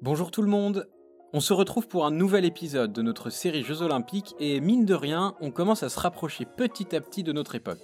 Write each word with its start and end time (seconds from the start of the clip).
Bonjour 0.00 0.30
tout 0.30 0.42
le 0.42 0.48
monde 0.48 0.88
On 1.32 1.40
se 1.40 1.52
retrouve 1.52 1.88
pour 1.88 2.06
un 2.06 2.12
nouvel 2.12 2.44
épisode 2.44 2.92
de 2.92 3.02
notre 3.02 3.30
série 3.30 3.64
Jeux 3.64 3.82
Olympiques 3.82 4.36
et 4.38 4.60
mine 4.60 4.84
de 4.84 4.94
rien, 4.94 5.34
on 5.40 5.50
commence 5.50 5.82
à 5.82 5.88
se 5.88 5.98
rapprocher 5.98 6.44
petit 6.44 6.94
à 6.94 7.00
petit 7.00 7.24
de 7.24 7.32
notre 7.32 7.56
époque. 7.56 7.82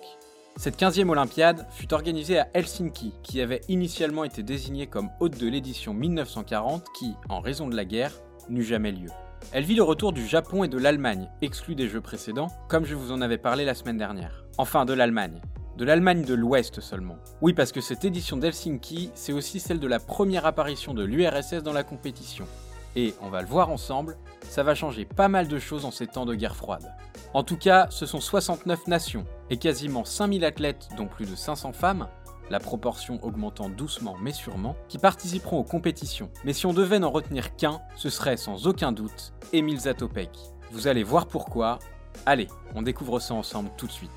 Cette 0.56 0.78
15e 0.80 1.08
Olympiade 1.08 1.66
fut 1.72 1.92
organisée 1.92 2.38
à 2.38 2.46
Helsinki, 2.54 3.14
qui 3.24 3.40
avait 3.40 3.62
initialement 3.68 4.22
été 4.22 4.44
désignée 4.44 4.86
comme 4.86 5.10
hôte 5.18 5.40
de 5.40 5.48
l'édition 5.48 5.92
1940 5.92 6.86
qui, 6.96 7.14
en 7.28 7.40
raison 7.40 7.66
de 7.66 7.74
la 7.74 7.84
guerre, 7.84 8.12
n'eut 8.48 8.62
jamais 8.62 8.92
lieu. 8.92 9.10
Elle 9.50 9.64
vit 9.64 9.74
le 9.74 9.82
retour 9.82 10.12
du 10.12 10.24
Japon 10.24 10.62
et 10.62 10.68
de 10.68 10.78
l'Allemagne, 10.78 11.28
exclus 11.42 11.74
des 11.74 11.88
Jeux 11.88 12.00
précédents, 12.00 12.52
comme 12.68 12.84
je 12.84 12.94
vous 12.94 13.10
en 13.10 13.22
avais 13.22 13.38
parlé 13.38 13.64
la 13.64 13.74
semaine 13.74 13.98
dernière. 13.98 14.44
Enfin, 14.56 14.84
de 14.84 14.92
l'Allemagne. 14.92 15.42
De 15.76 15.84
l'Allemagne 15.84 16.24
de 16.24 16.34
l'Ouest 16.34 16.80
seulement. 16.80 17.16
Oui, 17.40 17.52
parce 17.52 17.72
que 17.72 17.80
cette 17.80 18.04
édition 18.04 18.36
d'Helsinki, 18.36 19.10
c'est 19.14 19.32
aussi 19.32 19.58
celle 19.58 19.80
de 19.80 19.88
la 19.88 19.98
première 19.98 20.46
apparition 20.46 20.94
de 20.94 21.02
l'URSS 21.02 21.64
dans 21.64 21.72
la 21.72 21.82
compétition. 21.82 22.46
Et, 22.94 23.12
on 23.20 23.28
va 23.28 23.42
le 23.42 23.48
voir 23.48 23.70
ensemble, 23.70 24.16
ça 24.48 24.62
va 24.62 24.76
changer 24.76 25.04
pas 25.04 25.26
mal 25.26 25.48
de 25.48 25.58
choses 25.58 25.84
en 25.84 25.90
ces 25.90 26.06
temps 26.06 26.26
de 26.26 26.36
guerre 26.36 26.54
froide. 26.54 26.94
En 27.32 27.42
tout 27.42 27.56
cas, 27.56 27.88
ce 27.90 28.06
sont 28.06 28.20
69 28.20 28.86
nations 28.86 29.26
et 29.50 29.56
quasiment 29.56 30.04
5000 30.04 30.44
athlètes, 30.44 30.90
dont 30.96 31.06
plus 31.06 31.28
de 31.28 31.34
500 31.34 31.72
femmes, 31.72 32.06
la 32.50 32.60
proportion 32.60 33.18
augmentant 33.24 33.68
doucement 33.68 34.16
mais 34.20 34.32
sûrement, 34.32 34.76
qui 34.88 34.98
participeront 34.98 35.58
aux 35.58 35.64
compétitions. 35.64 36.30
Mais 36.44 36.52
si 36.52 36.66
on 36.66 36.72
devait 36.72 37.00
n'en 37.00 37.10
retenir 37.10 37.56
qu'un, 37.56 37.80
ce 37.96 38.10
serait 38.10 38.36
sans 38.36 38.68
aucun 38.68 38.92
doute 38.92 39.32
Emil 39.52 39.80
Zatopek. 39.80 40.30
Vous 40.70 40.86
allez 40.86 41.02
voir 41.02 41.26
pourquoi. 41.26 41.80
Allez, 42.26 42.46
on 42.76 42.82
découvre 42.82 43.18
ça 43.18 43.34
ensemble 43.34 43.70
tout 43.76 43.88
de 43.88 43.92
suite. 43.92 44.10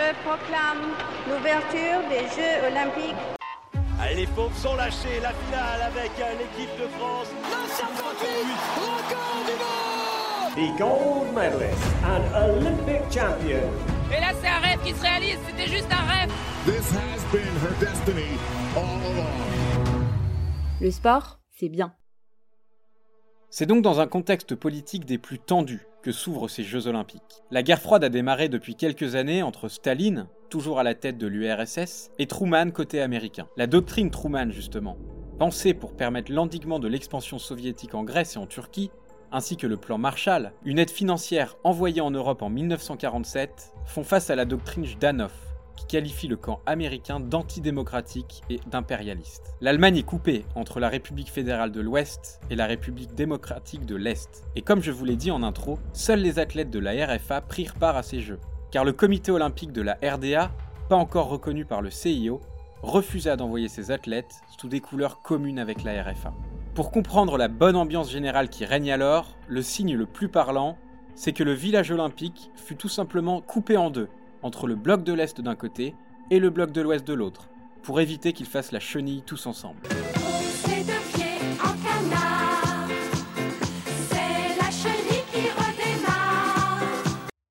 Je 0.00 0.14
proclame 0.24 0.94
l'ouverture 1.28 2.00
des 2.08 2.24
Jeux 2.34 2.56
Olympiques. 2.70 3.20
Allez, 4.00 4.14
les 4.22 4.26
pauvres 4.28 4.56
sont 4.56 4.74
lâchés, 4.74 5.20
la 5.20 5.32
finale 5.34 5.82
avec 5.82 6.10
euh, 6.18 6.32
l'équipe 6.38 6.74
de 6.80 6.88
France. 6.96 7.28
the 10.56 10.78
gold 10.78 11.34
medalist 11.34 11.84
and 12.02 12.24
Olympic 12.34 13.02
champion. 13.12 13.60
Et 14.10 14.20
là, 14.20 14.32
c'est 14.40 14.48
un 14.48 14.60
rêve 14.60 14.80
qui 14.82 14.94
se 14.94 15.02
réalise, 15.02 15.38
c'était 15.46 15.68
juste 15.68 15.88
un 15.92 16.06
rêve. 16.06 16.32
This 16.64 16.90
has 16.92 17.22
been 17.30 17.54
her 17.62 17.74
destiny 17.78 18.38
all 18.74 18.84
along. 19.12 20.06
Le 20.80 20.90
sport, 20.90 21.40
c'est 21.58 21.68
bien. 21.68 21.92
C'est 23.50 23.66
donc 23.66 23.82
dans 23.82 24.00
un 24.00 24.06
contexte 24.06 24.54
politique 24.54 25.04
des 25.04 25.18
plus 25.18 25.38
tendus 25.38 25.86
que 26.02 26.12
s'ouvrent 26.12 26.48
ces 26.48 26.62
Jeux 26.62 26.86
olympiques. 26.86 27.42
La 27.50 27.62
guerre 27.62 27.80
froide 27.80 28.04
a 28.04 28.08
démarré 28.08 28.48
depuis 28.48 28.74
quelques 28.74 29.14
années 29.14 29.42
entre 29.42 29.68
Staline, 29.68 30.26
toujours 30.48 30.78
à 30.78 30.82
la 30.82 30.94
tête 30.94 31.18
de 31.18 31.26
l'URSS, 31.26 32.10
et 32.18 32.26
Truman 32.26 32.70
côté 32.70 33.00
américain. 33.00 33.46
La 33.56 33.66
doctrine 33.66 34.10
Truman 34.10 34.50
justement, 34.50 34.96
pensée 35.38 35.74
pour 35.74 35.96
permettre 35.96 36.32
l'endiguement 36.32 36.78
de 36.78 36.88
l'expansion 36.88 37.38
soviétique 37.38 37.94
en 37.94 38.04
Grèce 38.04 38.36
et 38.36 38.38
en 38.38 38.46
Turquie, 38.46 38.90
ainsi 39.32 39.56
que 39.56 39.66
le 39.66 39.76
plan 39.76 39.98
Marshall, 39.98 40.52
une 40.64 40.78
aide 40.78 40.90
financière 40.90 41.56
envoyée 41.64 42.00
en 42.00 42.10
Europe 42.10 42.42
en 42.42 42.50
1947, 42.50 43.72
font 43.86 44.04
face 44.04 44.30
à 44.30 44.34
la 44.34 44.44
doctrine 44.44 44.84
Jdanov, 44.84 45.32
qualifie 45.86 46.28
le 46.28 46.36
camp 46.36 46.60
américain 46.66 47.20
d'antidémocratique 47.20 48.42
et 48.50 48.60
d'impérialiste. 48.66 49.54
L'Allemagne 49.60 49.98
est 49.98 50.02
coupée 50.02 50.44
entre 50.54 50.80
la 50.80 50.88
République 50.88 51.30
fédérale 51.30 51.72
de 51.72 51.80
l'Ouest 51.80 52.40
et 52.50 52.56
la 52.56 52.66
République 52.66 53.14
démocratique 53.14 53.86
de 53.86 53.96
l'Est. 53.96 54.44
Et 54.56 54.62
comme 54.62 54.82
je 54.82 54.90
vous 54.90 55.04
l'ai 55.04 55.16
dit 55.16 55.30
en 55.30 55.42
intro, 55.42 55.78
seuls 55.92 56.20
les 56.20 56.38
athlètes 56.38 56.70
de 56.70 56.78
la 56.78 56.92
RFA 57.06 57.40
prirent 57.40 57.74
part 57.74 57.96
à 57.96 58.02
ces 58.02 58.20
Jeux, 58.20 58.40
car 58.70 58.84
le 58.84 58.92
comité 58.92 59.30
olympique 59.30 59.72
de 59.72 59.82
la 59.82 59.98
RDA, 60.02 60.50
pas 60.88 60.96
encore 60.96 61.28
reconnu 61.28 61.64
par 61.64 61.82
le 61.82 61.90
CIO, 61.90 62.40
refusa 62.82 63.36
d'envoyer 63.36 63.68
ses 63.68 63.90
athlètes 63.90 64.40
sous 64.58 64.68
des 64.68 64.80
couleurs 64.80 65.22
communes 65.22 65.58
avec 65.58 65.84
la 65.84 66.02
RFA. 66.02 66.32
Pour 66.74 66.90
comprendre 66.90 67.36
la 67.36 67.48
bonne 67.48 67.76
ambiance 67.76 68.10
générale 68.10 68.48
qui 68.48 68.64
règne 68.64 68.92
alors, 68.92 69.36
le 69.48 69.60
signe 69.60 69.96
le 69.96 70.06
plus 70.06 70.28
parlant, 70.28 70.78
c'est 71.14 71.32
que 71.32 71.44
le 71.44 71.52
village 71.52 71.90
olympique 71.90 72.50
fut 72.54 72.76
tout 72.76 72.88
simplement 72.88 73.40
coupé 73.40 73.76
en 73.76 73.90
deux, 73.90 74.08
entre 74.42 74.66
le 74.66 74.74
bloc 74.74 75.04
de 75.04 75.12
l'Est 75.12 75.40
d'un 75.40 75.56
côté 75.56 75.94
et 76.30 76.38
le 76.38 76.50
bloc 76.50 76.72
de 76.72 76.80
l'Ouest 76.80 77.06
de 77.06 77.14
l'autre, 77.14 77.48
pour 77.82 78.00
éviter 78.00 78.32
qu'ils 78.32 78.46
fassent 78.46 78.72
la 78.72 78.80
chenille 78.80 79.22
tous 79.22 79.46
ensemble. 79.46 79.80
C'est 80.54 80.84
deux 80.84 80.92
pieds 81.12 81.40
en 81.58 81.72
canard. 81.82 82.88
C'est 84.08 84.56
la 84.56 84.70
chenille 84.70 85.24
qui 85.32 85.48
redémarre. 85.50 86.82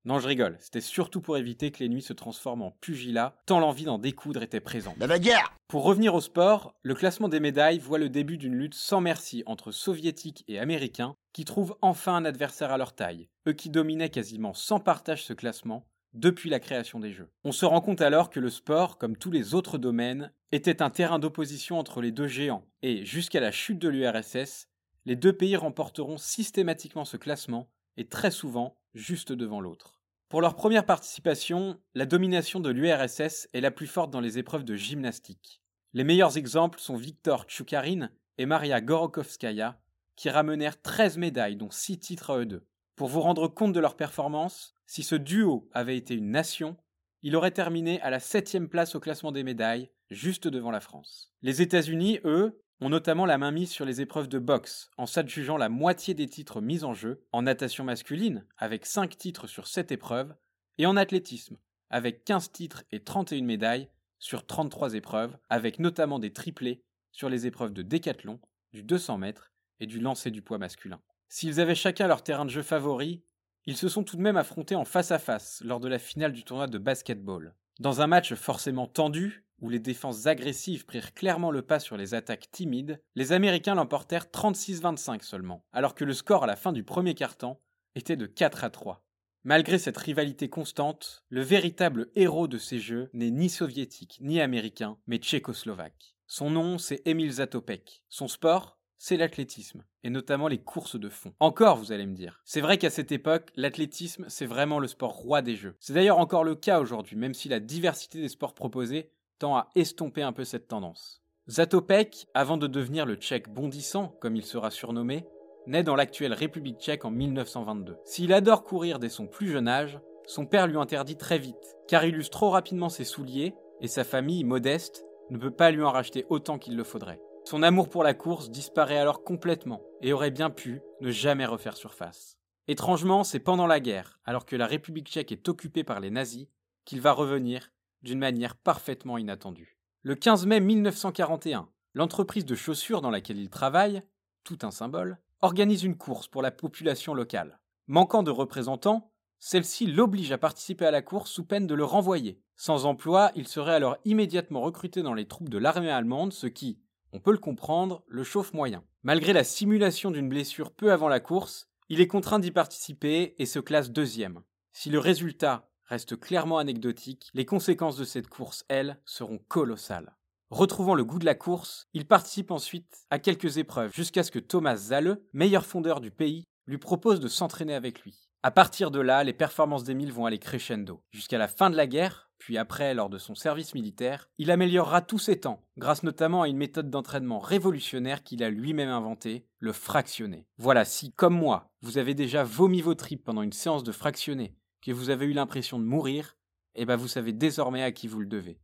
Non, 0.04 0.18
je 0.18 0.28
rigole, 0.28 0.56
c'était 0.60 0.80
surtout 0.80 1.20
pour 1.20 1.36
éviter 1.36 1.70
que 1.70 1.80
les 1.80 1.88
nuits 1.88 2.02
se 2.02 2.12
transforment 2.12 2.62
en 2.62 2.70
pugilat, 2.70 3.36
tant 3.46 3.60
l'envie 3.60 3.84
d'en 3.84 3.98
découdre 3.98 4.42
était 4.42 4.60
présente. 4.60 4.98
De 4.98 5.04
la 5.04 5.18
guerre 5.18 5.54
Pour 5.68 5.84
revenir 5.84 6.14
au 6.14 6.20
sport, 6.20 6.74
le 6.82 6.94
classement 6.94 7.28
des 7.28 7.40
médailles 7.40 7.78
voit 7.78 7.98
le 7.98 8.08
début 8.08 8.38
d'une 8.38 8.54
lutte 8.54 8.74
sans 8.74 9.00
merci 9.00 9.42
entre 9.46 9.72
soviétiques 9.72 10.44
et 10.48 10.58
américains 10.58 11.14
qui 11.32 11.44
trouvent 11.44 11.76
enfin 11.80 12.16
un 12.16 12.24
adversaire 12.24 12.72
à 12.72 12.78
leur 12.78 12.94
taille, 12.94 13.28
eux 13.46 13.52
qui 13.52 13.70
dominaient 13.70 14.10
quasiment 14.10 14.54
sans 14.54 14.80
partage 14.80 15.24
ce 15.24 15.32
classement 15.32 15.86
depuis 16.12 16.50
la 16.50 16.60
création 16.60 17.00
des 17.00 17.12
Jeux. 17.12 17.30
On 17.44 17.52
se 17.52 17.64
rend 17.64 17.80
compte 17.80 18.00
alors 18.00 18.30
que 18.30 18.40
le 18.40 18.50
sport, 18.50 18.98
comme 18.98 19.16
tous 19.16 19.30
les 19.30 19.54
autres 19.54 19.78
domaines, 19.78 20.32
était 20.52 20.82
un 20.82 20.90
terrain 20.90 21.18
d'opposition 21.18 21.78
entre 21.78 22.00
les 22.00 22.12
deux 22.12 22.26
géants, 22.26 22.66
et 22.82 23.04
jusqu'à 23.04 23.40
la 23.40 23.52
chute 23.52 23.78
de 23.78 23.88
l'URSS, 23.88 24.68
les 25.06 25.16
deux 25.16 25.32
pays 25.32 25.56
remporteront 25.56 26.18
systématiquement 26.18 27.04
ce 27.04 27.16
classement, 27.16 27.70
et 27.96 28.08
très 28.08 28.30
souvent 28.30 28.76
juste 28.94 29.32
devant 29.32 29.60
l'autre. 29.60 30.00
Pour 30.28 30.40
leur 30.40 30.54
première 30.54 30.86
participation, 30.86 31.80
la 31.94 32.06
domination 32.06 32.60
de 32.60 32.70
l'URSS 32.70 33.48
est 33.52 33.60
la 33.60 33.70
plus 33.70 33.86
forte 33.86 34.10
dans 34.10 34.20
les 34.20 34.38
épreuves 34.38 34.64
de 34.64 34.76
gymnastique. 34.76 35.60
Les 35.92 36.04
meilleurs 36.04 36.36
exemples 36.36 36.78
sont 36.78 36.96
Viktor 36.96 37.44
Tchoukarine 37.44 38.12
et 38.38 38.46
Maria 38.46 38.80
Gorokovskaya, 38.80 39.80
qui 40.14 40.30
ramenèrent 40.30 40.80
13 40.80 41.18
médailles, 41.18 41.56
dont 41.56 41.70
6 41.70 41.98
titres 41.98 42.30
à 42.30 42.38
eux 42.38 42.46
deux. 42.46 42.64
Pour 42.94 43.08
vous 43.08 43.20
rendre 43.20 43.48
compte 43.48 43.72
de 43.72 43.80
leur 43.80 43.96
performance, 43.96 44.74
si 44.90 45.04
ce 45.04 45.14
duo 45.14 45.68
avait 45.72 45.96
été 45.96 46.16
une 46.16 46.32
nation, 46.32 46.76
il 47.22 47.36
aurait 47.36 47.52
terminé 47.52 48.00
à 48.00 48.10
la 48.10 48.18
7 48.18 48.58
place 48.68 48.96
au 48.96 49.00
classement 49.00 49.30
des 49.30 49.44
médailles, 49.44 49.88
juste 50.10 50.48
devant 50.48 50.72
la 50.72 50.80
France. 50.80 51.30
Les 51.42 51.62
États-Unis, 51.62 52.18
eux, 52.24 52.60
ont 52.80 52.88
notamment 52.88 53.24
la 53.24 53.38
main 53.38 53.52
mise 53.52 53.70
sur 53.70 53.84
les 53.84 54.00
épreuves 54.00 54.26
de 54.26 54.40
boxe, 54.40 54.90
en 54.96 55.06
s'adjugeant 55.06 55.56
la 55.58 55.68
moitié 55.68 56.14
des 56.14 56.26
titres 56.26 56.60
mis 56.60 56.82
en 56.82 56.92
jeu, 56.92 57.22
en 57.30 57.42
natation 57.42 57.84
masculine, 57.84 58.44
avec 58.58 58.84
5 58.84 59.16
titres 59.16 59.46
sur 59.46 59.68
7 59.68 59.92
épreuves, 59.92 60.34
et 60.76 60.86
en 60.86 60.96
athlétisme, 60.96 61.56
avec 61.88 62.24
15 62.24 62.50
titres 62.50 62.82
et 62.90 62.98
31 62.98 63.44
médailles 63.44 63.90
sur 64.18 64.44
33 64.44 64.94
épreuves, 64.94 65.38
avec 65.50 65.78
notamment 65.78 66.18
des 66.18 66.32
triplés 66.32 66.82
sur 67.12 67.28
les 67.28 67.46
épreuves 67.46 67.72
de 67.72 67.82
décathlon, 67.82 68.40
du 68.72 68.82
200 68.82 69.18
mètres 69.18 69.52
et 69.78 69.86
du 69.86 70.00
lancer 70.00 70.32
du 70.32 70.42
poids 70.42 70.58
masculin. 70.58 71.00
S'ils 71.28 71.60
avaient 71.60 71.76
chacun 71.76 72.08
leur 72.08 72.24
terrain 72.24 72.44
de 72.44 72.50
jeu 72.50 72.62
favori, 72.62 73.22
ils 73.70 73.76
se 73.76 73.88
sont 73.88 74.02
tout 74.02 74.16
de 74.16 74.20
même 74.20 74.36
affrontés 74.36 74.74
en 74.74 74.84
face 74.84 75.12
à 75.12 75.20
face 75.20 75.62
lors 75.64 75.78
de 75.78 75.86
la 75.86 76.00
finale 76.00 76.32
du 76.32 76.42
tournoi 76.42 76.66
de 76.66 76.76
basketball. 76.76 77.54
Dans 77.78 78.00
un 78.00 78.08
match 78.08 78.34
forcément 78.34 78.88
tendu, 78.88 79.46
où 79.60 79.68
les 79.68 79.78
défenses 79.78 80.26
agressives 80.26 80.86
prirent 80.86 81.14
clairement 81.14 81.52
le 81.52 81.62
pas 81.62 81.78
sur 81.78 81.96
les 81.96 82.14
attaques 82.14 82.50
timides, 82.50 83.00
les 83.14 83.30
Américains 83.30 83.76
l'emportèrent 83.76 84.24
36-25 84.24 85.22
seulement, 85.22 85.64
alors 85.72 85.94
que 85.94 86.04
le 86.04 86.14
score 86.14 86.42
à 86.42 86.46
la 86.48 86.56
fin 86.56 86.72
du 86.72 86.82
premier 86.82 87.14
quart-temps 87.14 87.60
était 87.94 88.16
de 88.16 88.26
4 88.26 88.64
à 88.64 88.70
3. 88.70 89.06
Malgré 89.44 89.78
cette 89.78 89.98
rivalité 89.98 90.48
constante, 90.48 91.22
le 91.28 91.42
véritable 91.42 92.10
héros 92.16 92.48
de 92.48 92.58
ces 92.58 92.80
jeux 92.80 93.08
n'est 93.12 93.30
ni 93.30 93.48
soviétique 93.48 94.18
ni 94.20 94.40
américain, 94.40 94.98
mais 95.06 95.18
tchécoslovaque. 95.18 96.16
Son 96.26 96.50
nom, 96.50 96.76
c'est 96.76 97.02
Emil 97.04 97.30
Zatopek. 97.30 98.02
Son 98.08 98.26
sport, 98.26 98.79
c'est 99.02 99.16
l'athlétisme, 99.16 99.82
et 100.04 100.10
notamment 100.10 100.46
les 100.46 100.60
courses 100.60 101.00
de 101.00 101.08
fond. 101.08 101.32
Encore, 101.40 101.78
vous 101.78 101.90
allez 101.90 102.04
me 102.04 102.14
dire. 102.14 102.42
C'est 102.44 102.60
vrai 102.60 102.76
qu'à 102.76 102.90
cette 102.90 103.12
époque, 103.12 103.50
l'athlétisme, 103.56 104.26
c'est 104.28 104.44
vraiment 104.44 104.78
le 104.78 104.88
sport 104.88 105.14
roi 105.14 105.40
des 105.40 105.56
jeux. 105.56 105.74
C'est 105.80 105.94
d'ailleurs 105.94 106.18
encore 106.18 106.44
le 106.44 106.54
cas 106.54 106.80
aujourd'hui, 106.80 107.16
même 107.16 107.32
si 107.32 107.48
la 107.48 107.60
diversité 107.60 108.20
des 108.20 108.28
sports 108.28 108.52
proposés 108.52 109.10
tend 109.38 109.56
à 109.56 109.68
estomper 109.74 110.20
un 110.20 110.34
peu 110.34 110.44
cette 110.44 110.68
tendance. 110.68 111.22
Zatopek, 111.48 112.26
avant 112.34 112.58
de 112.58 112.66
devenir 112.66 113.06
le 113.06 113.14
tchèque 113.14 113.48
bondissant, 113.48 114.08
comme 114.20 114.36
il 114.36 114.44
sera 114.44 114.70
surnommé, 114.70 115.24
naît 115.66 115.82
dans 115.82 115.96
l'actuelle 115.96 116.34
République 116.34 116.78
tchèque 116.78 117.06
en 117.06 117.10
1922. 117.10 117.96
S'il 118.04 118.34
adore 118.34 118.64
courir 118.64 118.98
dès 118.98 119.08
son 119.08 119.26
plus 119.26 119.48
jeune 119.48 119.66
âge, 119.66 119.98
son 120.26 120.44
père 120.44 120.66
lui 120.66 120.76
interdit 120.76 121.16
très 121.16 121.38
vite, 121.38 121.78
car 121.88 122.04
il 122.04 122.18
use 122.18 122.28
trop 122.28 122.50
rapidement 122.50 122.90
ses 122.90 123.04
souliers, 123.04 123.54
et 123.80 123.88
sa 123.88 124.04
famille, 124.04 124.44
modeste, 124.44 125.06
ne 125.30 125.38
peut 125.38 125.50
pas 125.50 125.70
lui 125.70 125.82
en 125.82 125.90
racheter 125.90 126.26
autant 126.28 126.58
qu'il 126.58 126.76
le 126.76 126.84
faudrait. 126.84 127.18
Son 127.44 127.62
amour 127.62 127.88
pour 127.88 128.04
la 128.04 128.14
course 128.14 128.50
disparaît 128.50 128.98
alors 128.98 129.24
complètement, 129.24 129.82
et 130.02 130.12
aurait 130.12 130.30
bien 130.30 130.50
pu 130.50 130.80
ne 131.00 131.10
jamais 131.10 131.46
refaire 131.46 131.76
surface. 131.76 132.36
Étrangement, 132.68 133.24
c'est 133.24 133.40
pendant 133.40 133.66
la 133.66 133.80
guerre, 133.80 134.20
alors 134.24 134.46
que 134.46 134.56
la 134.56 134.66
République 134.66 135.08
tchèque 135.08 135.32
est 135.32 135.48
occupée 135.48 135.82
par 135.82 136.00
les 136.00 136.10
nazis, 136.10 136.46
qu'il 136.84 137.00
va 137.00 137.12
revenir 137.12 137.72
d'une 138.02 138.18
manière 138.18 138.56
parfaitement 138.56 139.18
inattendue. 139.18 139.78
Le 140.02 140.14
15 140.14 140.46
mai 140.46 140.60
1941, 140.60 141.68
l'entreprise 141.94 142.44
de 142.44 142.54
chaussures 142.54 143.00
dans 143.00 143.10
laquelle 143.10 143.38
il 143.38 143.50
travaille, 143.50 144.02
tout 144.44 144.58
un 144.62 144.70
symbole, 144.70 145.18
organise 145.42 145.84
une 145.84 145.96
course 145.96 146.28
pour 146.28 146.42
la 146.42 146.50
population 146.50 147.14
locale. 147.14 147.58
Manquant 147.86 148.22
de 148.22 148.30
représentants, 148.30 149.10
celle-ci 149.40 149.86
l'oblige 149.86 150.32
à 150.32 150.38
participer 150.38 150.86
à 150.86 150.90
la 150.90 151.02
course 151.02 151.30
sous 151.30 151.44
peine 151.44 151.66
de 151.66 151.74
le 151.74 151.84
renvoyer. 151.84 152.40
Sans 152.56 152.84
emploi, 152.84 153.32
il 153.34 153.48
serait 153.48 153.74
alors 153.74 153.96
immédiatement 154.04 154.60
recruté 154.60 155.02
dans 155.02 155.14
les 155.14 155.26
troupes 155.26 155.48
de 155.48 155.58
l'armée 155.58 155.90
allemande, 155.90 156.32
ce 156.32 156.46
qui, 156.46 156.78
On 157.12 157.20
peut 157.20 157.32
le 157.32 157.38
comprendre, 157.38 158.04
le 158.06 158.22
chauffe 158.22 158.52
moyen. 158.52 158.84
Malgré 159.02 159.32
la 159.32 159.44
simulation 159.44 160.10
d'une 160.10 160.28
blessure 160.28 160.70
peu 160.70 160.92
avant 160.92 161.08
la 161.08 161.20
course, 161.20 161.68
il 161.88 162.00
est 162.00 162.06
contraint 162.06 162.38
d'y 162.38 162.52
participer 162.52 163.34
et 163.38 163.46
se 163.46 163.58
classe 163.58 163.90
deuxième. 163.90 164.42
Si 164.72 164.90
le 164.90 165.00
résultat 165.00 165.68
reste 165.86 166.18
clairement 166.18 166.58
anecdotique, 166.58 167.30
les 167.34 167.44
conséquences 167.44 167.96
de 167.96 168.04
cette 168.04 168.28
course, 168.28 168.64
elles, 168.68 169.00
seront 169.04 169.38
colossales. 169.38 170.16
Retrouvant 170.50 170.94
le 170.94 171.04
goût 171.04 171.18
de 171.18 171.24
la 171.24 171.34
course, 171.34 171.88
il 171.94 172.06
participe 172.06 172.52
ensuite 172.52 173.06
à 173.10 173.18
quelques 173.18 173.58
épreuves 173.58 173.92
jusqu'à 173.92 174.22
ce 174.22 174.30
que 174.30 174.38
Thomas 174.38 174.76
Zalle, 174.76 175.20
meilleur 175.32 175.66
fondeur 175.66 176.00
du 176.00 176.12
pays, 176.12 176.44
lui 176.66 176.78
propose 176.78 177.18
de 177.18 177.28
s'entraîner 177.28 177.74
avec 177.74 178.02
lui. 178.02 178.28
À 178.42 178.52
partir 178.52 178.90
de 178.90 179.00
là, 179.00 179.24
les 179.24 179.32
performances 179.32 179.84
d'Émile 179.84 180.12
vont 180.12 180.26
aller 180.26 180.38
crescendo. 180.38 181.02
Jusqu'à 181.10 181.38
la 181.38 181.48
fin 181.48 181.70
de 181.70 181.76
la 181.76 181.86
guerre, 181.86 182.29
puis 182.40 182.56
après 182.56 182.94
lors 182.94 183.10
de 183.10 183.18
son 183.18 183.34
service 183.34 183.74
militaire, 183.74 184.30
il 184.38 184.50
améliorera 184.50 185.02
tous 185.02 185.18
ses 185.18 185.40
temps, 185.40 185.62
grâce 185.76 186.02
notamment 186.02 186.42
à 186.42 186.48
une 186.48 186.56
méthode 186.56 186.88
d'entraînement 186.88 187.38
révolutionnaire 187.38 188.22
qu'il 188.22 188.42
a 188.42 188.48
lui-même 188.48 188.88
inventée, 188.88 189.46
le 189.58 189.72
fractionné. 189.72 190.46
Voilà, 190.56 190.86
si, 190.86 191.12
comme 191.12 191.36
moi, 191.36 191.70
vous 191.82 191.98
avez 191.98 192.14
déjà 192.14 192.42
vomi 192.42 192.80
vos 192.80 192.94
tripes 192.94 193.24
pendant 193.24 193.42
une 193.42 193.52
séance 193.52 193.84
de 193.84 193.92
fractionné, 193.92 194.56
que 194.80 194.90
vous 194.90 195.10
avez 195.10 195.26
eu 195.26 195.34
l'impression 195.34 195.78
de 195.78 195.84
mourir, 195.84 196.38
eh 196.76 196.86
ben 196.86 196.96
vous 196.96 197.08
savez 197.08 197.34
désormais 197.34 197.82
à 197.82 197.92
qui 197.92 198.08
vous 198.08 198.20
le 198.20 198.26
devez. 198.26 198.58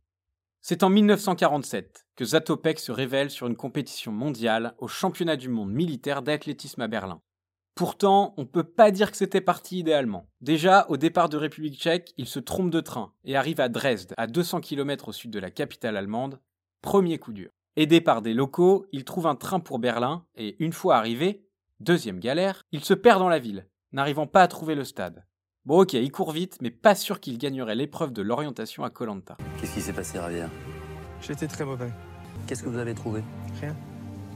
C'est 0.59 0.81
en 0.81 0.89
1947 0.89 2.07
que 2.15 2.25
Zatopek 2.25 2.79
se 2.79 2.91
révèle 2.91 3.29
sur 3.29 3.45
une 3.45 3.55
compétition 3.55 4.11
mondiale 4.11 4.73
au 4.79 4.87
championnat 4.87 5.35
du 5.35 5.49
monde 5.49 5.71
militaire 5.71 6.23
d'athlétisme 6.23 6.81
à 6.81 6.87
Berlin. 6.87 7.21
Pourtant, 7.77 8.33
on 8.37 8.41
ne 8.41 8.47
peut 8.47 8.63
pas 8.63 8.89
dire 8.89 9.11
que 9.11 9.17
c'était 9.17 9.39
parti 9.39 9.77
idéalement. 9.77 10.25
Déjà, 10.41 10.87
au 10.89 10.97
départ 10.97 11.29
de 11.29 11.37
République 11.37 11.79
tchèque, 11.79 12.11
il 12.17 12.25
se 12.25 12.39
trompe 12.39 12.71
de 12.71 12.79
train 12.79 13.13
et 13.23 13.35
arrive 13.35 13.61
à 13.61 13.69
Dresde, 13.69 14.15
à 14.17 14.25
200 14.25 14.61
km 14.61 15.09
au 15.09 15.11
sud 15.11 15.29
de 15.29 15.37
la 15.37 15.51
capitale 15.51 15.95
allemande. 15.95 16.39
Premier 16.81 17.19
coup 17.19 17.33
dur. 17.33 17.51
Aidé 17.75 18.01
par 18.01 18.23
des 18.23 18.33
locaux, 18.33 18.87
il 18.91 19.03
trouve 19.03 19.27
un 19.27 19.35
train 19.35 19.59
pour 19.59 19.77
Berlin 19.77 20.25
et 20.35 20.55
une 20.57 20.73
fois 20.73 20.95
arrivé, 20.95 21.45
deuxième 21.79 22.19
galère, 22.19 22.63
il 22.71 22.83
se 22.83 22.95
perd 22.95 23.19
dans 23.19 23.29
la 23.29 23.37
ville, 23.37 23.67
n'arrivant 23.91 24.25
pas 24.25 24.41
à 24.41 24.47
trouver 24.47 24.73
le 24.73 24.83
stade. 24.83 25.23
Bon 25.63 25.81
ok, 25.81 25.93
il 25.93 26.11
court 26.11 26.31
vite, 26.31 26.57
mais 26.61 26.71
pas 26.71 26.95
sûr 26.95 27.19
qu'il 27.19 27.37
gagnerait 27.37 27.75
l'épreuve 27.75 28.11
de 28.11 28.23
l'orientation 28.23 28.85
à 28.85 28.89
Colanta. 28.89 29.37
Qu'est-ce 29.61 29.75
qui 29.75 29.81
s'est 29.81 29.93
passé, 29.93 30.17
Ravière 30.17 30.49
J'étais 31.21 31.47
très 31.47 31.63
mauvais. 31.63 31.91
Qu'est-ce 32.47 32.63
que 32.63 32.69
vous 32.69 32.79
avez 32.79 32.95
trouvé? 32.95 33.21
Rien. 33.61 33.75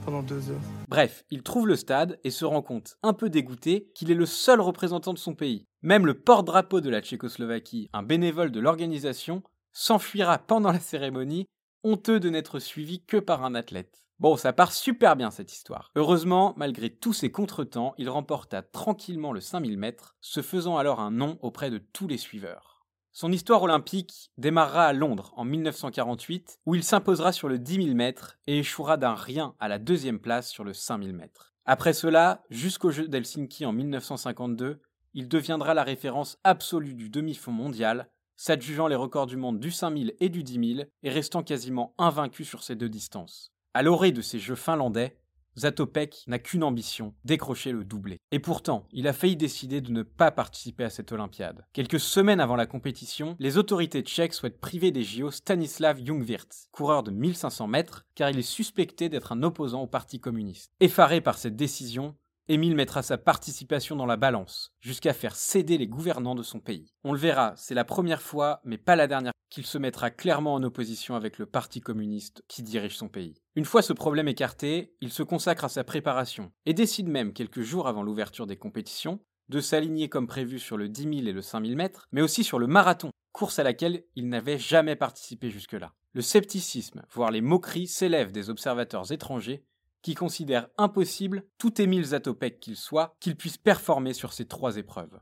Pendant 0.04 0.22
deux 0.22 0.50
heures. 0.50 0.60
Bref, 0.88 1.24
il 1.30 1.42
trouve 1.42 1.68
le 1.68 1.76
stade 1.76 2.18
et 2.24 2.30
se 2.30 2.44
rend 2.44 2.62
compte, 2.62 2.96
un 3.02 3.12
peu 3.12 3.30
dégoûté, 3.30 3.90
qu'il 3.94 4.10
est 4.10 4.16
le 4.16 4.26
seul 4.26 4.60
représentant 4.60 5.12
de 5.12 5.18
son 5.18 5.34
pays. 5.34 5.66
Même 5.82 6.06
le 6.06 6.14
porte-drapeau 6.14 6.80
de 6.80 6.90
la 6.90 7.00
Tchécoslovaquie, 7.00 7.88
un 7.92 8.02
bénévole 8.02 8.50
de 8.50 8.60
l'organisation, 8.60 9.42
s'enfuira 9.72 10.38
pendant 10.38 10.72
la 10.72 10.80
cérémonie, 10.80 11.46
honteux 11.84 12.20
de 12.20 12.30
n'être 12.30 12.58
suivi 12.58 13.04
que 13.04 13.16
par 13.16 13.44
un 13.44 13.54
athlète. 13.54 14.04
Bon, 14.18 14.36
ça 14.36 14.52
part 14.52 14.72
super 14.72 15.16
bien 15.16 15.30
cette 15.30 15.52
histoire. 15.52 15.90
Heureusement, 15.96 16.54
malgré 16.56 16.90
tous 16.90 17.12
ces 17.12 17.32
contretemps, 17.32 17.94
il 17.98 18.08
remporta 18.08 18.62
tranquillement 18.62 19.32
le 19.32 19.40
5000 19.40 19.76
mètres, 19.76 20.16
se 20.20 20.42
faisant 20.42 20.76
alors 20.76 21.00
un 21.00 21.10
nom 21.10 21.38
auprès 21.42 21.70
de 21.70 21.78
tous 21.78 22.06
les 22.06 22.18
suiveurs. 22.18 22.71
Son 23.14 23.30
histoire 23.30 23.62
olympique 23.62 24.30
démarrera 24.38 24.86
à 24.86 24.92
Londres 24.94 25.34
en 25.36 25.44
1948, 25.44 26.60
où 26.64 26.74
il 26.74 26.82
s'imposera 26.82 27.32
sur 27.32 27.46
le 27.46 27.58
10 27.58 27.84
000 27.84 27.94
mètres 27.94 28.38
et 28.46 28.60
échouera 28.60 28.96
d'un 28.96 29.14
rien 29.14 29.54
à 29.60 29.68
la 29.68 29.78
deuxième 29.78 30.18
place 30.18 30.48
sur 30.48 30.64
le 30.64 30.72
5000 30.72 31.12
mètres. 31.12 31.52
Après 31.66 31.92
cela, 31.92 32.42
jusqu'aux 32.48 32.90
Jeux 32.90 33.08
d'Helsinki 33.08 33.66
en 33.66 33.72
1952, 33.72 34.80
il 35.12 35.28
deviendra 35.28 35.74
la 35.74 35.84
référence 35.84 36.38
absolue 36.42 36.94
du 36.94 37.10
demi-fond 37.10 37.52
mondial, 37.52 38.08
s'adjugeant 38.36 38.88
les 38.88 38.96
records 38.96 39.26
du 39.26 39.36
monde 39.36 39.60
du 39.60 39.70
5000 39.70 40.14
et 40.18 40.30
du 40.30 40.42
10 40.42 40.76
000 40.76 40.88
et 41.02 41.10
restant 41.10 41.42
quasiment 41.42 41.94
invaincu 41.98 42.46
sur 42.46 42.62
ces 42.62 42.76
deux 42.76 42.88
distances. 42.88 43.52
À 43.74 43.82
l'orée 43.82 44.12
de 44.12 44.22
ces 44.22 44.38
Jeux 44.38 44.54
finlandais, 44.54 45.18
Zatopek 45.58 46.24
n'a 46.26 46.38
qu'une 46.38 46.64
ambition, 46.64 47.14
décrocher 47.24 47.72
le 47.72 47.84
doublé. 47.84 48.18
Et 48.30 48.38
pourtant, 48.38 48.86
il 48.92 49.06
a 49.06 49.12
failli 49.12 49.36
décider 49.36 49.80
de 49.80 49.92
ne 49.92 50.02
pas 50.02 50.30
participer 50.30 50.84
à 50.84 50.90
cette 50.90 51.12
Olympiade. 51.12 51.64
Quelques 51.72 52.00
semaines 52.00 52.40
avant 52.40 52.56
la 52.56 52.66
compétition, 52.66 53.36
les 53.38 53.58
autorités 53.58 54.02
tchèques 54.02 54.34
souhaitent 54.34 54.60
priver 54.60 54.90
des 54.90 55.02
JO 55.02 55.30
Stanislav 55.30 56.00
Jungwirth, 56.04 56.68
coureur 56.72 57.02
de 57.02 57.10
1500 57.10 57.66
mètres, 57.66 58.06
car 58.14 58.30
il 58.30 58.38
est 58.38 58.42
suspecté 58.42 59.08
d'être 59.08 59.32
un 59.32 59.42
opposant 59.42 59.82
au 59.82 59.86
Parti 59.86 60.20
communiste. 60.20 60.72
Effaré 60.80 61.20
par 61.20 61.38
cette 61.38 61.56
décision, 61.56 62.16
Émile 62.48 62.74
mettra 62.74 63.02
sa 63.02 63.18
participation 63.18 63.94
dans 63.94 64.06
la 64.06 64.16
balance, 64.16 64.74
jusqu'à 64.80 65.12
faire 65.12 65.36
céder 65.36 65.78
les 65.78 65.86
gouvernants 65.86 66.34
de 66.34 66.42
son 66.42 66.58
pays. 66.58 66.92
On 67.04 67.12
le 67.12 67.18
verra, 67.18 67.54
c'est 67.56 67.74
la 67.74 67.84
première 67.84 68.20
fois, 68.20 68.60
mais 68.64 68.78
pas 68.78 68.96
la 68.96 69.06
dernière, 69.06 69.32
qu'il 69.52 69.66
se 69.66 69.76
mettra 69.76 70.10
clairement 70.10 70.54
en 70.54 70.62
opposition 70.62 71.14
avec 71.14 71.36
le 71.36 71.44
Parti 71.44 71.82
communiste 71.82 72.42
qui 72.48 72.62
dirige 72.62 72.96
son 72.96 73.08
pays. 73.08 73.34
Une 73.54 73.66
fois 73.66 73.82
ce 73.82 73.92
problème 73.92 74.26
écarté, 74.26 74.94
il 75.02 75.12
se 75.12 75.22
consacre 75.22 75.66
à 75.66 75.68
sa 75.68 75.84
préparation, 75.84 76.52
et 76.64 76.72
décide 76.72 77.06
même, 77.06 77.34
quelques 77.34 77.60
jours 77.60 77.86
avant 77.86 78.02
l'ouverture 78.02 78.46
des 78.46 78.56
compétitions, 78.56 79.20
de 79.50 79.60
s'aligner 79.60 80.08
comme 80.08 80.26
prévu 80.26 80.58
sur 80.58 80.78
le 80.78 80.88
10 80.88 81.02
000 81.02 81.12
et 81.26 81.32
le 81.32 81.42
5000 81.42 81.76
mètres, 81.76 82.08
mais 82.12 82.22
aussi 82.22 82.44
sur 82.44 82.58
le 82.58 82.66
marathon, 82.66 83.10
course 83.32 83.58
à 83.58 83.62
laquelle 83.62 84.04
il 84.16 84.30
n'avait 84.30 84.56
jamais 84.56 84.96
participé 84.96 85.50
jusque-là. 85.50 85.92
Le 86.14 86.22
scepticisme, 86.22 87.02
voire 87.12 87.30
les 87.30 87.42
moqueries 87.42 87.88
s'élèvent 87.88 88.32
des 88.32 88.48
observateurs 88.48 89.12
étrangers 89.12 89.66
qui 90.00 90.14
considèrent 90.14 90.68
impossible, 90.78 91.44
tout 91.58 91.78
Émile 91.78 92.06
Zatopek 92.06 92.58
qu'il 92.58 92.76
soit, 92.76 93.14
qu'il 93.20 93.36
puisse 93.36 93.58
performer 93.58 94.14
sur 94.14 94.32
ces 94.32 94.46
trois 94.46 94.78
épreuves. 94.78 95.20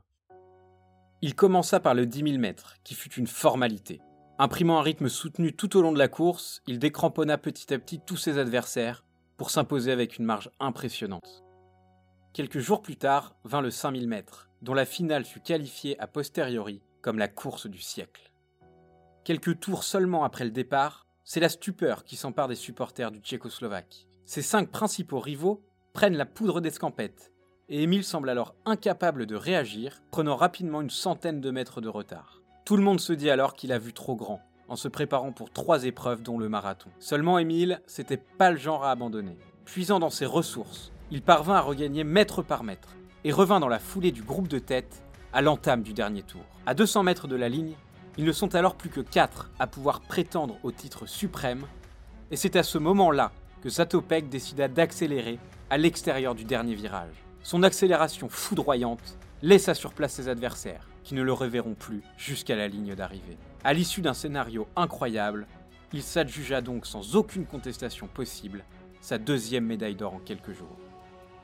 Il 1.21 1.35
commença 1.35 1.81
par 1.81 1.95
le 1.95 2.05
10 2.05 2.23
000 2.31 2.37
mètres, 2.37 2.77
qui 2.85 2.95
fut 2.95 3.13
une 3.13 3.27
formalité. 3.27 3.99
Imprimant 4.43 4.79
un 4.79 4.81
rythme 4.81 5.07
soutenu 5.07 5.53
tout 5.53 5.77
au 5.77 5.83
long 5.83 5.91
de 5.91 5.99
la 5.99 6.07
course, 6.07 6.63
il 6.65 6.79
décramponna 6.79 7.37
petit 7.37 7.71
à 7.75 7.77
petit 7.77 7.99
tous 7.99 8.17
ses 8.17 8.39
adversaires 8.39 9.05
pour 9.37 9.51
s'imposer 9.51 9.91
avec 9.91 10.17
une 10.17 10.25
marge 10.25 10.49
impressionnante. 10.59 11.43
Quelques 12.33 12.57
jours 12.57 12.81
plus 12.81 12.95
tard 12.95 13.35
vint 13.43 13.61
le 13.61 13.69
5000 13.69 14.07
mètres, 14.07 14.49
dont 14.63 14.73
la 14.73 14.85
finale 14.85 15.25
fut 15.25 15.41
qualifiée 15.41 15.95
a 15.99 16.07
posteriori 16.07 16.81
comme 17.03 17.19
la 17.19 17.27
course 17.27 17.67
du 17.67 17.77
siècle. 17.77 18.31
Quelques 19.25 19.59
tours 19.59 19.83
seulement 19.83 20.23
après 20.23 20.45
le 20.45 20.49
départ, 20.49 21.05
c'est 21.23 21.39
la 21.39 21.47
stupeur 21.47 22.03
qui 22.03 22.15
s'empare 22.15 22.47
des 22.47 22.55
supporters 22.55 23.11
du 23.11 23.19
Tchécoslovaque. 23.19 24.07
Ses 24.25 24.41
cinq 24.41 24.71
principaux 24.71 25.19
rivaux 25.19 25.63
prennent 25.93 26.17
la 26.17 26.25
poudre 26.25 26.61
d'escampette, 26.61 27.31
et 27.69 27.83
Émile 27.83 28.03
semble 28.03 28.27
alors 28.27 28.55
incapable 28.65 29.27
de 29.27 29.35
réagir, 29.35 30.01
prenant 30.09 30.35
rapidement 30.35 30.81
une 30.81 30.89
centaine 30.89 31.41
de 31.41 31.51
mètres 31.51 31.79
de 31.79 31.89
retard. 31.89 32.40
Tout 32.71 32.77
le 32.77 32.83
monde 32.83 33.01
se 33.01 33.11
dit 33.11 33.29
alors 33.29 33.53
qu'il 33.53 33.73
a 33.73 33.77
vu 33.77 33.91
trop 33.91 34.15
grand, 34.15 34.39
en 34.69 34.77
se 34.77 34.87
préparant 34.87 35.33
pour 35.33 35.51
trois 35.51 35.83
épreuves 35.83 36.23
dont 36.23 36.37
le 36.37 36.47
marathon. 36.47 36.89
Seulement 36.99 37.37
Émile, 37.37 37.81
c'était 37.85 38.15
pas 38.15 38.49
le 38.49 38.55
genre 38.55 38.85
à 38.85 38.91
abandonner. 38.91 39.37
Puisant 39.65 39.99
dans 39.99 40.09
ses 40.09 40.25
ressources, 40.25 40.93
il 41.11 41.21
parvint 41.21 41.55
à 41.55 41.59
regagner 41.59 42.05
mètre 42.05 42.41
par 42.41 42.63
mètre, 42.63 42.95
et 43.25 43.33
revint 43.33 43.59
dans 43.59 43.67
la 43.67 43.77
foulée 43.77 44.13
du 44.13 44.23
groupe 44.23 44.47
de 44.47 44.57
tête 44.57 45.03
à 45.33 45.41
l'entame 45.41 45.83
du 45.83 45.91
dernier 45.91 46.23
tour. 46.23 46.45
À 46.65 46.73
200 46.73 47.03
mètres 47.03 47.27
de 47.27 47.35
la 47.35 47.49
ligne, 47.49 47.75
ils 48.17 48.23
ne 48.23 48.31
sont 48.31 48.55
alors 48.55 48.75
plus 48.75 48.89
que 48.89 49.01
quatre 49.01 49.51
à 49.59 49.67
pouvoir 49.67 49.99
prétendre 49.99 50.55
au 50.63 50.71
titre 50.71 51.05
suprême, 51.05 51.65
et 52.31 52.37
c'est 52.37 52.55
à 52.55 52.63
ce 52.63 52.77
moment-là 52.77 53.33
que 53.61 53.67
Zatopek 53.67 54.29
décida 54.29 54.69
d'accélérer 54.69 55.39
à 55.69 55.77
l'extérieur 55.77 56.35
du 56.35 56.45
dernier 56.45 56.75
virage. 56.75 57.25
Son 57.43 57.63
accélération 57.63 58.29
foudroyante 58.29 59.17
laissa 59.41 59.73
sur 59.73 59.91
place 59.91 60.13
ses 60.13 60.29
adversaires, 60.29 60.87
qui 61.03 61.15
ne 61.15 61.21
le 61.21 61.33
reverront 61.33 61.73
plus 61.73 62.01
jusqu'à 62.17 62.55
la 62.55 62.67
ligne 62.67 62.95
d'arrivée. 62.95 63.37
À 63.63 63.73
l'issue 63.73 64.01
d'un 64.01 64.13
scénario 64.13 64.67
incroyable, 64.75 65.47
il 65.93 66.03
s'adjugea 66.03 66.61
donc 66.61 66.85
sans 66.85 67.15
aucune 67.15 67.45
contestation 67.45 68.07
possible 68.07 68.63
sa 69.01 69.17
deuxième 69.17 69.65
médaille 69.65 69.95
d'or 69.95 70.13
en 70.13 70.19
quelques 70.19 70.53
jours. 70.53 70.77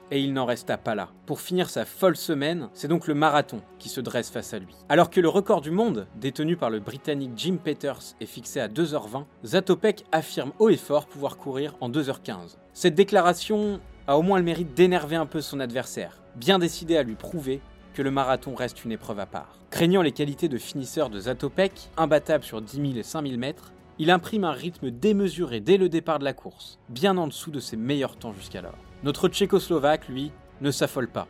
Et 0.10 0.22
il 0.22 0.32
n'en 0.32 0.46
resta 0.46 0.78
pas 0.78 0.96
là. 0.96 1.10
Pour 1.26 1.42
finir 1.42 1.70
sa 1.70 1.84
folle 1.84 2.16
semaine, 2.16 2.70
c'est 2.74 2.88
donc 2.88 3.08
le 3.08 3.14
marathon 3.14 3.62
qui 3.78 3.90
se 3.90 4.00
dresse 4.00 4.30
face 4.30 4.54
à 4.54 4.60
lui. 4.60 4.74
Alors 4.88 5.10
que 5.10 5.20
le 5.20 5.28
record 5.28 5.60
du 5.60 5.70
monde, 5.70 6.08
détenu 6.16 6.56
par 6.56 6.70
le 6.70 6.80
Britannique 6.80 7.34
Jim 7.36 7.58
Peters, 7.62 8.16
est 8.22 8.26
fixé 8.26 8.62
à 8.62 8.70
2h20, 8.70 9.26
Zatopek 9.44 10.06
affirme 10.14 10.54
haut 10.60 10.70
et 10.70 10.78
fort 10.78 11.08
pouvoir 11.08 11.38
courir 11.38 11.76
en 11.82 11.90
2h15. 11.90 12.56
Cette 12.74 12.96
déclaration 12.96 13.82
a 14.08 14.18
au 14.18 14.22
moins 14.22 14.38
le 14.38 14.46
mérite 14.46 14.74
d'énerver 14.74 15.18
un 15.18 15.26
peu 15.26 15.42
son 15.42 15.60
adversaire, 15.60 16.22
bien 16.38 16.58
décidé 16.58 16.96
à 16.96 17.04
lui 17.04 17.16
prouver 17.16 17.60
le 18.02 18.12
marathon 18.12 18.56
reste 18.56 18.84
une 18.86 18.92
épreuve 18.92 19.20
à 19.20 19.26
part. 19.26 19.60
Craignant 19.70 20.02
les 20.02 20.12
qualités 20.12 20.48
de 20.48 20.58
finisseur 20.58 21.10
de 21.10 21.20
Zatopek, 21.20 21.90
imbattable 21.98 22.44
sur 22.44 22.62
10 22.62 22.76
000 22.78 22.88
et 22.98 23.04
5000 23.04 23.38
mètres, 23.38 23.72
il 24.00 24.12
imprime 24.12 24.44
un 24.44 24.52
rythme 24.52 24.92
démesuré 24.92 25.60
dès 25.60 25.78
le 25.78 25.90
départ 25.90 26.20
de 26.20 26.24
la 26.24 26.34
course, 26.34 26.80
bien 26.90 27.18
en 27.18 27.28
dessous 27.28 27.52
de 27.52 27.60
ses 27.60 27.78
meilleurs 27.78 28.16
temps 28.16 28.34
jusqu'alors. 28.34 28.78
Notre 29.04 29.28
Tchécoslovaque, 29.28 30.08
lui, 30.08 30.32
ne 30.62 30.72
s'affole 30.72 31.08
pas. 31.08 31.28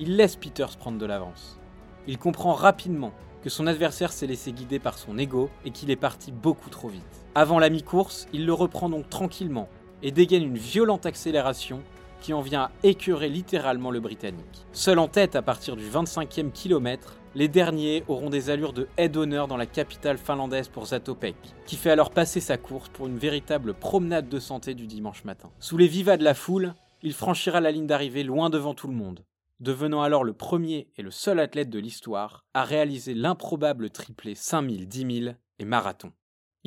Il 0.00 0.16
laisse 0.16 0.36
Peters 0.36 0.76
prendre 0.76 0.98
de 0.98 1.06
l'avance. 1.06 1.58
Il 2.06 2.18
comprend 2.18 2.54
rapidement 2.54 3.12
que 3.42 3.50
son 3.50 3.66
adversaire 3.66 4.12
s'est 4.12 4.26
laissé 4.26 4.52
guider 4.52 4.78
par 4.78 4.98
son 4.98 5.18
ego 5.18 5.50
et 5.64 5.70
qu'il 5.70 5.90
est 5.90 5.96
parti 5.96 6.32
beaucoup 6.32 6.70
trop 6.70 6.88
vite. 6.88 7.02
Avant 7.34 7.58
la 7.58 7.70
mi-course, 7.70 8.26
il 8.32 8.46
le 8.46 8.52
reprend 8.52 8.88
donc 8.88 9.08
tranquillement 9.08 9.68
et 10.02 10.10
dégaine 10.10 10.42
une 10.42 10.58
violente 10.58 11.06
accélération 11.06 11.82
qui 12.20 12.32
en 12.32 12.40
vient 12.40 12.62
à 12.62 12.70
écœurer 12.82 13.28
littéralement 13.28 13.90
le 13.90 14.00
Britannique. 14.00 14.66
Seul 14.72 14.98
en 14.98 15.08
tête 15.08 15.36
à 15.36 15.42
partir 15.42 15.76
du 15.76 15.88
25e 15.88 16.50
kilomètre, 16.52 17.16
les 17.34 17.48
derniers 17.48 18.04
auront 18.08 18.30
des 18.30 18.50
allures 18.50 18.72
de 18.72 18.88
aide 18.96 19.12
d'honneur 19.12 19.48
dans 19.48 19.56
la 19.56 19.66
capitale 19.66 20.18
finlandaise 20.18 20.68
pour 20.68 20.86
Zatopek, 20.86 21.36
qui 21.66 21.76
fait 21.76 21.90
alors 21.90 22.10
passer 22.10 22.40
sa 22.40 22.56
course 22.56 22.88
pour 22.88 23.06
une 23.06 23.18
véritable 23.18 23.74
promenade 23.74 24.28
de 24.28 24.38
santé 24.38 24.74
du 24.74 24.86
dimanche 24.86 25.24
matin. 25.24 25.50
Sous 25.60 25.76
les 25.76 25.86
vivas 25.86 26.16
de 26.16 26.24
la 26.24 26.34
foule, 26.34 26.74
il 27.02 27.12
franchira 27.12 27.60
la 27.60 27.70
ligne 27.70 27.86
d'arrivée 27.86 28.24
loin 28.24 28.50
devant 28.50 28.74
tout 28.74 28.88
le 28.88 28.94
monde, 28.94 29.24
devenant 29.60 30.02
alors 30.02 30.24
le 30.24 30.32
premier 30.32 30.88
et 30.96 31.02
le 31.02 31.10
seul 31.10 31.38
athlète 31.38 31.70
de 31.70 31.78
l'histoire 31.78 32.44
à 32.54 32.64
réaliser 32.64 33.14
l'improbable 33.14 33.90
triplé 33.90 34.34
5000, 34.34 34.88
10 34.88 35.22
000 35.22 35.34
et 35.58 35.64
marathon. 35.64 36.12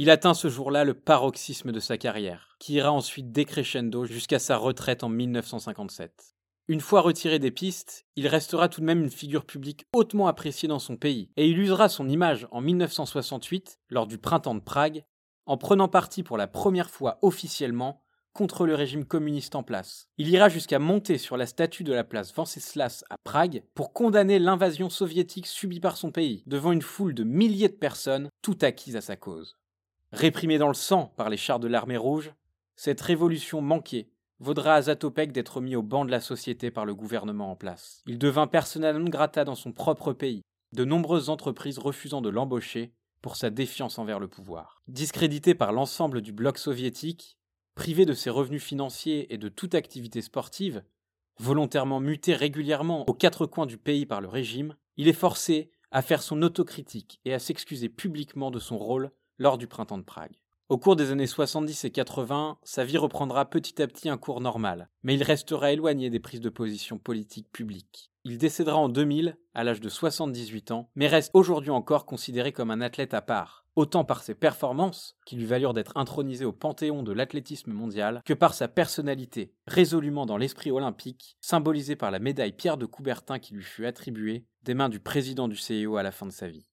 Il 0.02 0.10
atteint 0.10 0.34
ce 0.34 0.50
jour-là 0.50 0.84
le 0.84 0.96
paroxysme 0.96 1.72
de 1.72 1.80
sa 1.80 1.96
carrière, 1.96 2.56
qui 2.58 2.74
ira 2.74 2.92
ensuite 2.92 3.32
décrescendo 3.32 4.06
jusqu'à 4.06 4.40
sa 4.40 4.58
retraite 4.58 5.04
en 5.04 5.10
1957. 5.10 6.34
Une 6.68 6.82
fois 6.82 7.02
retiré 7.02 7.38
des 7.38 7.52
pistes, 7.52 8.08
il 8.16 8.28
restera 8.28 8.68
tout 8.68 8.82
de 8.82 8.86
même 8.88 9.04
une 9.04 9.12
figure 9.12 9.46
publique 9.46 9.86
hautement 9.94 10.26
appréciée 10.26 10.68
dans 10.68 10.80
son 10.80 10.98
pays, 10.98 11.30
et 11.38 11.48
il 11.48 11.60
usera 11.60 11.88
son 11.88 12.10
image 12.10 12.48
en 12.50 12.62
1968, 12.62 13.78
lors 13.90 14.08
du 14.08 14.18
printemps 14.18 14.56
de 14.56 14.60
Prague, 14.60 15.06
en 15.46 15.58
prenant 15.58 15.88
parti 15.88 16.24
pour 16.24 16.36
la 16.36 16.48
première 16.48 16.90
fois 16.90 17.20
officiellement 17.22 18.02
contre 18.34 18.66
le 18.66 18.74
régime 18.74 19.06
communiste 19.06 19.54
en 19.54 19.62
place. 19.62 20.10
Il 20.18 20.30
ira 20.30 20.50
jusqu'à 20.50 20.80
monter 20.80 21.20
sur 21.20 21.38
la 21.38 21.46
statue 21.46 21.84
de 21.84 21.94
la 21.94 22.04
place 22.04 22.34
Venceslas 22.34 23.04
à 23.12 23.18
Prague 23.24 23.62
pour 23.76 23.94
condamner 23.94 24.40
l'invasion 24.40 24.90
soviétique 24.90 25.46
subie 25.46 25.80
par 25.80 25.96
son 25.96 26.12
pays, 26.12 26.42
devant 26.48 26.72
une 26.72 26.82
foule 26.82 27.14
de 27.14 27.24
milliers 27.24 27.70
de 27.70 27.76
personnes, 27.76 28.30
toutes 28.42 28.64
acquises 28.64 28.96
à 28.96 29.02
sa 29.02 29.16
cause. 29.16 29.61
Réprimé 30.12 30.58
dans 30.58 30.68
le 30.68 30.74
sang 30.74 31.14
par 31.16 31.30
les 31.30 31.38
chars 31.38 31.60
de 31.60 31.70
l'armée 31.70 31.96
rouge, 31.96 32.34
cette 32.76 33.00
révolution 33.00 33.62
manquée 33.62 34.10
vaudra 34.40 34.76
à 34.76 34.82
Zatopek 34.82 35.32
d'être 35.32 35.62
mis 35.62 35.76
au 35.76 35.84
banc 35.84 36.04
de 36.04 36.12
la 36.12 36.20
société 36.20 36.70
par 36.70 36.86
le 36.86 36.94
gouvernement 36.94 37.52
en 37.52 37.56
place. 37.56 38.02
Il 38.08 38.18
devint 38.18 38.48
persona 38.48 38.92
non 38.92 39.10
grata 39.10 39.46
dans 39.46 39.56
son 39.56 39.72
propre 39.72 40.12
pays, 40.12 40.42
de 40.74 40.84
nombreuses 40.84 41.30
entreprises 41.30 41.80
refusant 41.80 42.22
de 42.22 42.30
l'embaucher 42.30 42.92
pour 43.22 43.38
sa 43.38 43.50
défiance 43.50 44.00
envers 44.00 44.20
le 44.20 44.28
pouvoir. 44.28 44.82
Discrédité 44.90 45.56
par 45.56 45.72
l'ensemble 45.72 46.22
du 46.22 46.34
bloc 46.34 46.58
soviétique, 46.58 47.38
privé 47.76 48.06
de 48.06 48.14
ses 48.14 48.32
revenus 48.32 48.64
financiers 48.64 49.34
et 49.34 49.38
de 49.38 49.48
toute 49.48 49.76
activité 49.76 50.22
sportive, 50.22 50.84
volontairement 51.40 52.02
muté 52.02 52.36
régulièrement 52.36 53.08
aux 53.08 53.14
quatre 53.14 53.46
coins 53.46 53.66
du 53.66 53.78
pays 53.78 54.06
par 54.06 54.20
le 54.20 54.28
régime, 54.28 54.76
il 54.98 55.08
est 55.08 55.14
forcé 55.14 55.72
à 55.90 56.02
faire 56.02 56.22
son 56.22 56.42
autocritique 56.42 57.22
et 57.24 57.34
à 57.34 57.40
s'excuser 57.40 57.88
publiquement 57.88 58.52
de 58.52 58.60
son 58.60 58.78
rôle 58.78 59.12
lors 59.42 59.58
du 59.58 59.66
printemps 59.66 59.98
de 59.98 60.04
Prague. 60.04 60.36
Au 60.70 60.78
cours 60.78 60.96
des 60.96 61.10
années 61.10 61.26
70 61.26 61.84
et 61.84 61.90
80, 61.90 62.60
sa 62.62 62.86
vie 62.86 63.00
reprendra 63.00 63.50
petit 63.50 63.82
à 63.82 63.88
petit 63.88 64.08
un 64.08 64.18
cours 64.18 64.40
normal, 64.40 64.88
mais 65.02 65.16
il 65.16 65.24
restera 65.24 65.72
éloigné 65.72 66.12
des 66.12 66.20
prises 66.20 66.42
de 66.42 66.50
position 66.50 67.00
politiques 67.00 67.52
publiques. 67.52 68.12
Il 68.24 68.38
décédera 68.38 68.78
en 68.78 68.88
2000, 68.88 69.36
à 69.56 69.64
l'âge 69.64 69.82
de 69.82 69.90
78 69.90 70.70
ans, 70.70 70.92
mais 70.94 71.08
reste 71.08 71.32
aujourd'hui 71.34 71.72
encore 71.72 72.06
considéré 72.06 72.52
comme 72.52 72.70
un 72.70 72.82
athlète 72.82 73.16
à 73.16 73.24
part, 73.24 73.66
autant 73.76 74.06
par 74.06 74.22
ses 74.22 74.36
performances, 74.36 75.18
qui 75.26 75.36
lui 75.36 75.46
valurent 75.46 75.74
d'être 75.74 75.98
intronisé 75.98 76.46
au 76.46 76.54
panthéon 76.54 77.02
de 77.02 77.14
l'athlétisme 77.14 77.74
mondial, 77.74 78.22
que 78.26 78.36
par 78.36 78.54
sa 78.54 78.68
personnalité, 78.68 79.56
résolument 79.66 80.28
dans 80.28 80.38
l'esprit 80.38 80.70
olympique, 80.70 81.36
symbolisée 81.42 81.96
par 81.96 82.12
la 82.12 82.20
médaille 82.20 82.54
Pierre 82.54 82.78
de 82.78 82.86
Coubertin 82.86 83.40
qui 83.40 83.56
lui 83.56 83.64
fut 83.64 83.88
attribuée 83.88 84.46
des 84.62 84.76
mains 84.76 84.90
du 84.90 85.00
président 85.00 85.48
du 85.48 85.58
CIO 85.58 85.98
à 85.98 86.04
la 86.04 86.12
fin 86.12 86.28
de 86.28 86.32
sa 86.32 86.48
vie. 86.48 86.68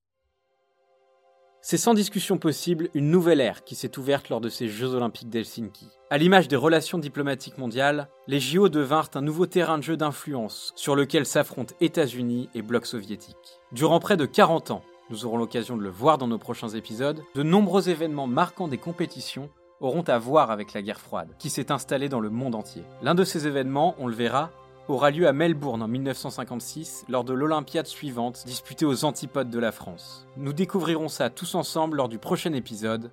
C'est 1.60 1.76
sans 1.76 1.92
discussion 1.92 2.38
possible 2.38 2.88
une 2.94 3.10
nouvelle 3.10 3.40
ère 3.40 3.64
qui 3.64 3.74
s'est 3.74 3.98
ouverte 3.98 4.28
lors 4.28 4.40
de 4.40 4.48
ces 4.48 4.68
Jeux 4.68 4.94
olympiques 4.94 5.28
d'Helsinki. 5.28 5.88
À 6.08 6.16
l'image 6.16 6.46
des 6.46 6.56
relations 6.56 6.98
diplomatiques 6.98 7.58
mondiales, 7.58 8.08
les 8.28 8.38
JO 8.38 8.68
devinrent 8.68 9.10
un 9.14 9.22
nouveau 9.22 9.46
terrain 9.46 9.76
de 9.76 9.82
jeu 9.82 9.96
d'influence 9.96 10.72
sur 10.76 10.94
lequel 10.94 11.26
s'affrontent 11.26 11.74
États-Unis 11.80 12.48
et 12.54 12.62
bloc 12.62 12.86
soviétique. 12.86 13.60
Durant 13.72 13.98
près 13.98 14.16
de 14.16 14.24
40 14.24 14.70
ans, 14.70 14.82
nous 15.10 15.26
aurons 15.26 15.36
l'occasion 15.36 15.76
de 15.76 15.82
le 15.82 15.90
voir 15.90 16.16
dans 16.16 16.28
nos 16.28 16.38
prochains 16.38 16.68
épisodes, 16.68 17.22
de 17.34 17.42
nombreux 17.42 17.88
événements 17.88 18.28
marquants 18.28 18.68
des 18.68 18.78
compétitions 18.78 19.50
auront 19.80 20.02
à 20.02 20.18
voir 20.18 20.50
avec 20.50 20.72
la 20.74 20.82
guerre 20.82 21.00
froide, 21.00 21.34
qui 21.38 21.50
s'est 21.50 21.72
installée 21.72 22.08
dans 22.08 22.20
le 22.20 22.30
monde 22.30 22.54
entier. 22.54 22.82
L'un 23.02 23.14
de 23.14 23.24
ces 23.24 23.46
événements, 23.46 23.94
on 23.98 24.06
le 24.06 24.14
verra, 24.14 24.50
aura 24.88 25.10
lieu 25.10 25.26
à 25.26 25.32
Melbourne 25.32 25.82
en 25.82 25.88
1956 25.88 27.04
lors 27.08 27.24
de 27.24 27.34
l'Olympiade 27.34 27.86
suivante 27.86 28.44
disputée 28.46 28.86
aux 28.86 29.04
antipodes 29.04 29.50
de 29.50 29.58
la 29.58 29.72
France. 29.72 30.26
Nous 30.36 30.52
découvrirons 30.52 31.08
ça 31.08 31.30
tous 31.30 31.54
ensemble 31.54 31.98
lors 31.98 32.08
du 32.08 32.18
prochain 32.18 32.52
épisode. 32.52 33.10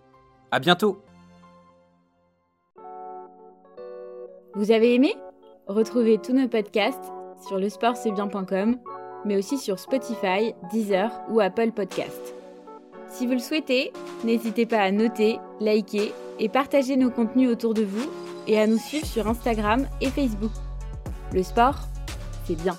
À 0.51 0.59
bientôt 0.59 1.01
Vous 4.55 4.71
avez 4.71 4.95
aimé? 4.95 5.13
Retrouvez 5.67 6.17
tous 6.17 6.31
nos 6.31 6.47
podcasts 6.47 7.11
sur 7.45 7.57
lesportcestbien.com, 7.57 8.77
mais 9.25 9.37
aussi 9.37 9.57
sur 9.57 9.79
Spotify, 9.79 10.53
Deezer 10.71 11.11
ou 11.29 11.41
Apple 11.41 11.71
Podcasts. 11.71 12.35
Si 13.09 13.25
vous 13.25 13.33
le 13.33 13.39
souhaitez, 13.39 13.91
n'hésitez 14.23 14.65
pas 14.65 14.79
à 14.79 14.91
noter, 14.91 15.39
liker 15.59 16.13
et 16.39 16.49
partager 16.49 16.95
nos 16.95 17.11
contenus 17.11 17.49
autour 17.49 17.73
de 17.73 17.83
vous 17.83 18.09
et 18.47 18.59
à 18.59 18.67
nous 18.67 18.77
suivre 18.77 19.05
sur 19.05 19.27
Instagram 19.27 19.87
et 20.01 20.09
Facebook. 20.09 20.51
Le 21.35 21.43
sport, 21.43 21.89
c'est 22.47 22.55
bien. 22.55 22.77